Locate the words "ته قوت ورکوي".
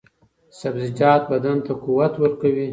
1.65-2.67